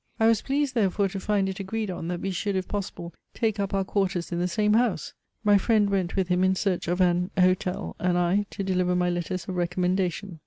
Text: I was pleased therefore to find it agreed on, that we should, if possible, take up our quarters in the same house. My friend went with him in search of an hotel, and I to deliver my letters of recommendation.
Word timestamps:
I 0.19 0.25
was 0.25 0.41
pleased 0.41 0.73
therefore 0.73 1.09
to 1.09 1.19
find 1.19 1.47
it 1.47 1.59
agreed 1.59 1.91
on, 1.91 2.07
that 2.07 2.21
we 2.21 2.31
should, 2.31 2.55
if 2.55 2.67
possible, 2.67 3.13
take 3.35 3.59
up 3.59 3.71
our 3.71 3.83
quarters 3.83 4.31
in 4.31 4.39
the 4.39 4.47
same 4.47 4.73
house. 4.73 5.13
My 5.43 5.59
friend 5.59 5.91
went 5.91 6.15
with 6.15 6.27
him 6.27 6.43
in 6.43 6.55
search 6.55 6.87
of 6.87 6.99
an 7.01 7.29
hotel, 7.39 7.95
and 7.99 8.17
I 8.17 8.47
to 8.49 8.63
deliver 8.63 8.95
my 8.95 9.11
letters 9.11 9.47
of 9.47 9.57
recommendation. 9.57 10.39